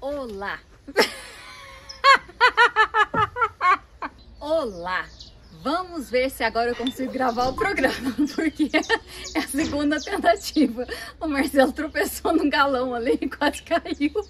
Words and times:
Olá! 0.00 0.58
Olá! 4.40 5.06
Vamos 5.62 6.08
ver 6.08 6.30
se 6.30 6.42
agora 6.42 6.70
eu 6.70 6.76
consigo 6.76 7.12
gravar 7.12 7.48
o 7.48 7.54
programa, 7.54 8.14
porque 8.34 8.70
é 9.34 9.38
a 9.38 9.46
segunda 9.46 10.00
tentativa. 10.00 10.86
O 11.20 11.28
Marcelo 11.28 11.70
tropeçou 11.72 12.32
num 12.32 12.48
galão 12.48 12.94
ali 12.94 13.18
e 13.20 13.28
quase 13.28 13.60
caiu. 13.62 14.26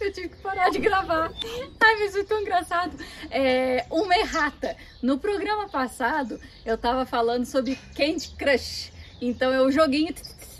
Eu 0.00 0.12
tive 0.14 0.30
que 0.30 0.36
parar 0.36 0.70
de 0.70 0.78
gravar. 0.78 1.30
Ai, 1.78 1.96
mas 1.98 2.12
foi 2.12 2.24
tão 2.24 2.40
engraçado. 2.40 2.96
É, 3.30 3.84
uma 3.90 4.16
errata. 4.16 4.74
No 5.02 5.18
programa 5.18 5.68
passado, 5.68 6.40
eu 6.64 6.78
tava 6.78 7.04
falando 7.04 7.44
sobre 7.44 7.78
Candy 7.94 8.30
Crush. 8.38 8.90
Então, 9.20 9.52
é 9.52 9.60
o 9.60 9.70
joguinho 9.70 10.14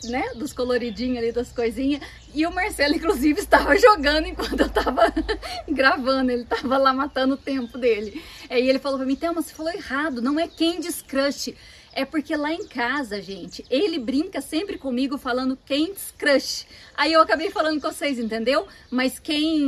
né, 0.04 0.32
dos 0.34 0.52
coloridinhos 0.52 1.18
ali, 1.18 1.32
das 1.32 1.52
coisinhas. 1.52 2.00
E 2.34 2.46
o 2.46 2.52
Marcelo, 2.52 2.94
inclusive, 2.94 3.40
estava 3.40 3.76
jogando 3.78 4.26
enquanto 4.26 4.60
eu 4.60 4.66
estava 4.66 5.12
gravando. 5.68 6.30
Ele 6.30 6.42
estava 6.42 6.76
lá 6.76 6.92
matando 6.92 7.34
o 7.34 7.38
tempo 7.38 7.78
dele. 7.78 8.22
Aí 8.50 8.68
ele 8.68 8.78
falou 8.78 8.98
para 8.98 9.06
mim, 9.06 9.16
Thelma, 9.16 9.42
você 9.42 9.52
falou 9.52 9.72
errado, 9.72 10.20
não 10.20 10.38
é 10.38 10.46
Candy's 10.46 11.02
Crush. 11.02 11.54
É 11.92 12.04
porque 12.04 12.36
lá 12.36 12.52
em 12.52 12.66
casa, 12.66 13.22
gente, 13.22 13.64
ele 13.70 13.98
brinca 13.98 14.42
sempre 14.42 14.76
comigo 14.76 15.16
falando 15.16 15.56
Candy's 15.66 16.12
Crush. 16.18 16.66
Aí 16.94 17.10
eu 17.10 17.22
acabei 17.22 17.50
falando 17.50 17.80
com 17.80 17.90
vocês, 17.90 18.18
entendeu? 18.18 18.68
Mas 18.90 19.18
quem 19.18 19.60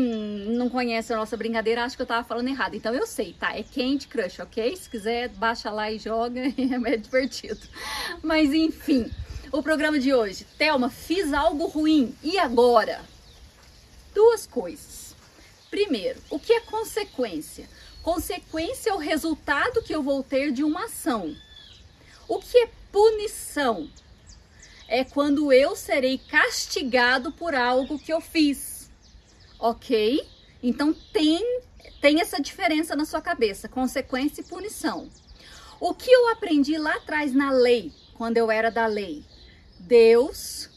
não 0.49 0.69
conhece 0.69 1.11
a 1.11 1.17
nossa 1.17 1.39
brincadeira, 1.39 1.85
acho 1.85 1.97
que 1.97 2.03
eu 2.03 2.07
tava 2.07 2.29
falando 2.29 2.49
errado. 2.49 2.75
Então 2.75 2.95
eu 2.95 3.07
sei, 3.07 3.33
tá? 3.33 3.57
É 3.57 3.63
Candy 3.63 4.09
Crush, 4.09 4.41
ok? 4.41 4.77
Se 4.77 4.91
quiser, 4.91 5.31
baixa 5.31 5.71
lá 5.71 5.91
e 5.91 5.99
joga, 5.99 6.43
é 6.87 6.97
divertido. 6.99 7.61
Mas 8.23 8.53
enfim 8.53 9.11
o 9.53 9.63
programa 9.63 9.99
de 9.99 10.13
hoje. 10.13 10.47
Thelma, 10.57 10.91
fiz 10.91 11.33
algo 11.33 11.67
ruim. 11.67 12.15
E 12.23 12.39
agora? 12.39 13.01
Duas 14.15 14.47
coisas. 14.47 15.15
Primeiro, 15.71 16.21
o 16.31 16.39
que 16.39 16.53
é 16.53 16.61
consequência? 16.61 17.69
Consequência 18.03 18.91
é 18.91 18.95
o 18.95 18.99
resultado 18.99 19.83
que 19.83 19.95
eu 19.95 20.03
vou 20.03 20.23
ter 20.23 20.53
de 20.53 20.65
uma 20.65 20.85
ação. 20.85 21.37
O 22.27 22.39
que 22.39 22.59
é 22.59 22.71
punição? 22.91 23.89
É 24.87 25.05
quando 25.05 25.53
eu 25.53 25.77
serei 25.77 26.19
castigado 26.19 27.31
por 27.33 27.55
algo 27.55 27.99
que 27.99 28.13
eu 28.13 28.21
fiz. 28.21 28.91
Ok? 29.59 30.27
Então 30.63 30.95
tem, 31.13 31.61
tem 32.01 32.21
essa 32.21 32.41
diferença 32.41 32.97
na 32.97 33.05
sua 33.05 33.21
cabeça: 33.21 33.69
consequência 33.69 34.41
e 34.41 34.45
punição. 34.45 35.09
O 35.79 35.95
que 35.95 36.11
eu 36.11 36.29
aprendi 36.31 36.77
lá 36.79 36.95
atrás 36.97 37.35
na 37.35 37.51
lei, 37.51 37.93
quando 38.15 38.37
eu 38.37 38.51
era 38.51 38.71
da 38.71 38.87
lei? 38.87 39.23
Deus, 39.81 40.69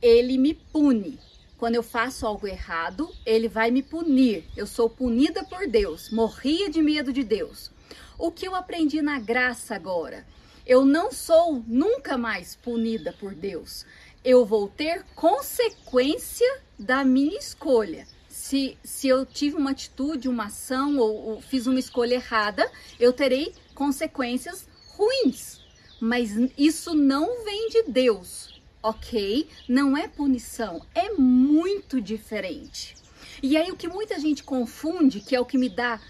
ele 0.00 0.38
me 0.38 0.54
pune. 0.54 1.18
Quando 1.58 1.74
eu 1.74 1.82
faço 1.82 2.26
algo 2.26 2.46
errado, 2.46 3.12
ele 3.26 3.48
vai 3.48 3.70
me 3.70 3.82
punir. 3.82 4.44
Eu 4.56 4.66
sou 4.66 4.88
punida 4.88 5.44
por 5.44 5.66
Deus. 5.66 6.10
Morria 6.10 6.70
de 6.70 6.80
medo 6.80 7.12
de 7.12 7.24
Deus. 7.24 7.70
O 8.16 8.30
que 8.30 8.46
eu 8.46 8.54
aprendi 8.54 9.02
na 9.02 9.18
graça 9.18 9.74
agora? 9.74 10.24
Eu 10.64 10.84
não 10.84 11.10
sou 11.10 11.64
nunca 11.66 12.16
mais 12.16 12.54
punida 12.54 13.12
por 13.12 13.34
Deus. 13.34 13.84
Eu 14.24 14.44
vou 14.44 14.68
ter 14.68 15.04
consequência 15.14 16.60
da 16.78 17.04
minha 17.04 17.38
escolha. 17.38 18.06
Se, 18.28 18.78
se 18.84 19.08
eu 19.08 19.26
tive 19.26 19.56
uma 19.56 19.70
atitude, 19.70 20.28
uma 20.28 20.46
ação 20.46 20.98
ou, 20.98 21.30
ou 21.30 21.40
fiz 21.40 21.66
uma 21.66 21.80
escolha 21.80 22.14
errada, 22.14 22.70
eu 23.00 23.12
terei 23.12 23.52
consequências 23.74 24.68
ruins. 24.96 25.60
Mas 26.00 26.30
isso 26.56 26.94
não 26.94 27.44
vem 27.44 27.68
de 27.70 27.82
Deus 27.84 28.58
ok? 28.82 29.48
Não 29.68 29.96
é 29.96 30.08
punição, 30.08 30.82
é 30.94 31.10
muito 31.12 32.00
diferente. 32.00 32.94
E 33.42 33.56
aí 33.56 33.70
o 33.70 33.76
que 33.76 33.88
muita 33.88 34.18
gente 34.18 34.42
confunde, 34.42 35.20
que 35.20 35.34
é 35.34 35.40
o 35.40 35.44
que 35.44 35.58
me 35.58 35.68
dá 35.68 36.00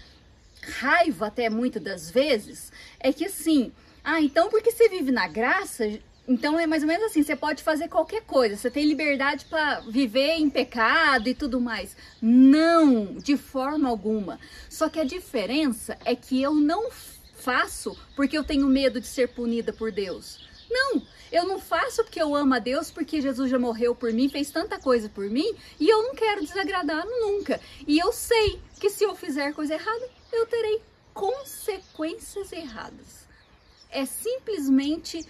raiva 0.79 1.27
até 1.27 1.49
muitas 1.49 1.81
das 1.81 2.11
vezes, 2.11 2.71
é 2.99 3.13
que 3.13 3.25
assim, 3.25 3.71
ah, 4.03 4.21
então 4.21 4.49
porque 4.49 4.71
você 4.71 4.89
vive 4.89 5.11
na 5.11 5.27
graça, 5.27 5.99
então 6.27 6.59
é 6.59 6.67
mais 6.67 6.83
ou 6.83 6.87
menos 6.87 7.05
assim, 7.05 7.23
você 7.23 7.35
pode 7.35 7.63
fazer 7.63 7.87
qualquer 7.87 8.21
coisa, 8.21 8.55
você 8.55 8.69
tem 8.69 8.85
liberdade 8.85 9.45
para 9.45 9.79
viver 9.81 10.37
em 10.37 10.49
pecado 10.49 11.27
e 11.27 11.33
tudo 11.33 11.59
mais. 11.59 11.95
Não, 12.21 13.15
de 13.15 13.37
forma 13.37 13.89
alguma. 13.89 14.39
Só 14.69 14.89
que 14.89 14.99
a 14.99 15.03
diferença 15.03 15.97
é 16.05 16.15
que 16.15 16.41
eu 16.41 16.53
não 16.53 16.89
faço 17.39 17.97
porque 18.15 18.37
eu 18.37 18.43
tenho 18.43 18.67
medo 18.67 18.99
de 19.01 19.07
ser 19.07 19.29
punida 19.29 19.73
por 19.73 19.91
Deus. 19.91 20.47
Não, 20.69 21.01
eu 21.31 21.45
não 21.47 21.59
faço 21.59 22.03
porque 22.03 22.21
eu 22.21 22.35
amo 22.35 22.53
a 22.53 22.59
Deus, 22.59 22.91
porque 22.91 23.21
Jesus 23.21 23.49
já 23.49 23.57
morreu 23.57 23.95
por 23.95 24.11
mim, 24.13 24.29
fez 24.29 24.51
tanta 24.51 24.79
coisa 24.79 25.09
por 25.09 25.29
mim, 25.29 25.55
e 25.79 25.89
eu 25.89 26.03
não 26.03 26.15
quero 26.15 26.45
desagradar 26.45 27.05
nunca. 27.05 27.59
E 27.87 27.97
eu 27.97 28.11
sei 28.11 28.59
que 28.79 28.89
se 28.89 29.03
eu 29.03 29.15
fizer 29.15 29.53
coisa 29.53 29.73
errada, 29.75 30.09
eu 30.31 30.45
terei 30.45 30.81
consequências 31.13 32.51
erradas. 32.51 33.27
É 33.89 34.05
simplesmente 34.05 35.25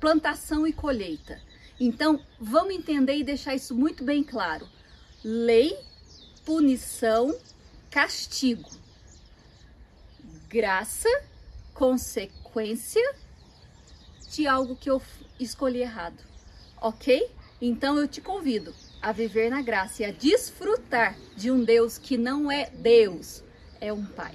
plantação 0.00 0.66
e 0.66 0.72
colheita. 0.72 1.40
Então, 1.78 2.24
vamos 2.40 2.74
entender 2.74 3.16
e 3.16 3.24
deixar 3.24 3.54
isso 3.54 3.74
muito 3.74 4.04
bem 4.04 4.22
claro. 4.22 4.68
Lei, 5.22 5.76
punição, 6.44 7.36
castigo. 7.90 8.70
Graça, 10.48 11.08
consequência 11.74 13.14
de 14.30 14.46
algo 14.46 14.76
que 14.76 14.90
eu 14.90 15.00
escolhi 15.38 15.80
errado, 15.80 16.18
ok? 16.80 17.30
Então 17.60 17.98
eu 17.98 18.08
te 18.08 18.20
convido 18.20 18.74
a 19.00 19.12
viver 19.12 19.50
na 19.50 19.60
graça 19.62 20.02
e 20.02 20.04
a 20.06 20.10
desfrutar 20.10 21.16
de 21.36 21.50
um 21.50 21.64
Deus 21.64 21.98
que 21.98 22.16
não 22.16 22.50
é 22.50 22.70
Deus, 22.70 23.42
é 23.80 23.92
um 23.92 24.04
Pai. 24.04 24.34